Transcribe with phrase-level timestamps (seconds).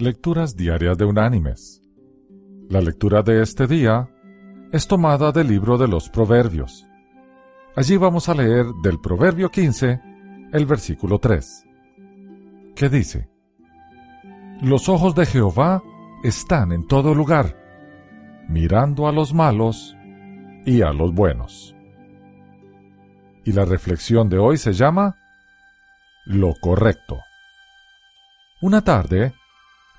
[0.00, 1.82] Lecturas Diarias de Unánimes.
[2.70, 4.08] La lectura de este día
[4.70, 6.86] es tomada del libro de los Proverbios.
[7.74, 10.00] Allí vamos a leer del Proverbio 15,
[10.52, 11.64] el versículo 3,
[12.76, 13.28] que dice,
[14.62, 15.82] Los ojos de Jehová
[16.22, 17.56] están en todo lugar,
[18.48, 19.96] mirando a los malos
[20.64, 21.74] y a los buenos.
[23.44, 25.16] Y la reflexión de hoy se llama
[26.24, 27.18] Lo correcto.
[28.60, 29.34] Una tarde,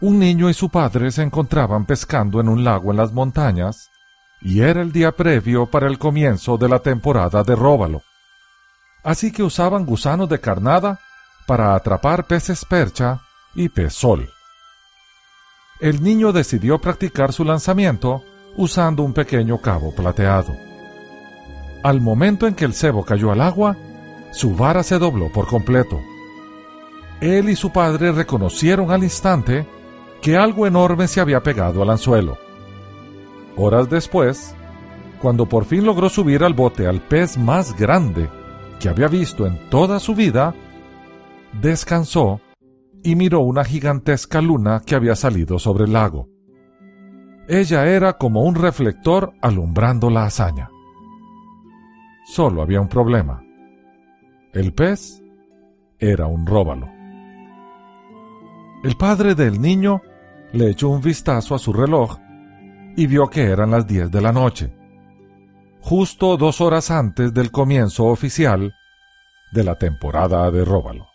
[0.00, 3.90] un niño y su padre se encontraban pescando en un lago en las montañas,
[4.40, 8.02] y era el día previo para el comienzo de la temporada de róbalo.
[9.02, 11.00] Así que usaban gusanos de carnada
[11.46, 13.20] para atrapar peces percha
[13.54, 14.28] y pez sol.
[15.80, 18.22] El niño decidió practicar su lanzamiento
[18.56, 20.54] usando un pequeño cabo plateado.
[21.82, 23.76] Al momento en que el cebo cayó al agua,
[24.32, 26.00] su vara se dobló por completo.
[27.20, 29.66] Él y su padre reconocieron al instante
[30.22, 32.38] que algo enorme se había pegado al anzuelo.
[33.56, 34.54] Horas después,
[35.20, 38.28] cuando por fin logró subir al bote al pez más grande
[38.80, 40.54] que había visto en toda su vida,
[41.60, 42.40] descansó
[43.02, 46.28] y miró una gigantesca luna que había salido sobre el lago.
[47.48, 50.68] Ella era como un reflector alumbrando la hazaña.
[52.26, 53.42] Solo había un problema.
[54.52, 55.22] El pez
[55.98, 56.88] era un róbalo.
[58.84, 60.02] El padre del niño
[60.52, 62.18] le echó un vistazo a su reloj
[62.96, 64.74] y vio que eran las diez de la noche,
[65.80, 68.74] justo dos horas antes del comienzo oficial
[69.52, 71.08] de la temporada de Róbalo.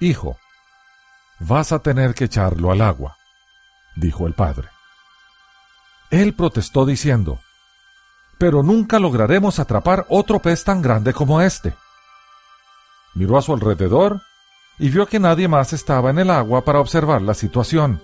[0.00, 0.36] Hijo,
[1.40, 3.16] vas a tener que echarlo al agua,
[3.94, 4.68] dijo el padre.
[6.10, 7.40] Él protestó diciendo,
[8.38, 11.74] pero nunca lograremos atrapar otro pez tan grande como este.
[13.14, 14.20] Miró a su alrededor
[14.78, 18.00] y vio que nadie más estaba en el agua para observar la situación.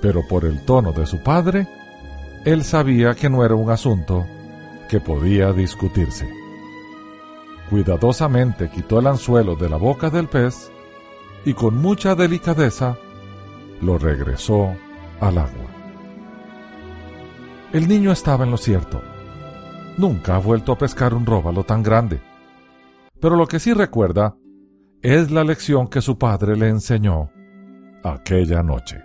[0.00, 1.68] Pero por el tono de su padre,
[2.44, 4.26] él sabía que no era un asunto
[4.88, 6.28] que podía discutirse.
[7.68, 10.70] Cuidadosamente quitó el anzuelo de la boca del pez
[11.44, 12.96] y con mucha delicadeza
[13.80, 14.74] lo regresó
[15.20, 15.66] al agua.
[17.72, 19.02] El niño estaba en lo cierto.
[19.98, 22.20] Nunca ha vuelto a pescar un róbalo tan grande.
[23.20, 24.36] Pero lo que sí recuerda
[25.02, 27.30] es la lección que su padre le enseñó
[28.02, 29.02] aquella noche.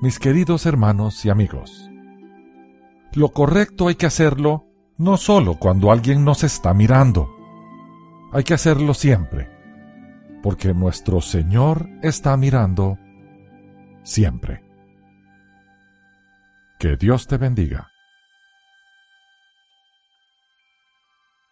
[0.00, 1.90] Mis queridos hermanos y amigos,
[3.14, 4.66] lo correcto hay que hacerlo
[4.96, 7.28] no solo cuando alguien nos está mirando,
[8.32, 9.48] hay que hacerlo siempre,
[10.42, 12.98] porque nuestro Señor está mirando
[14.02, 14.64] siempre.
[16.78, 17.90] Que Dios te bendiga.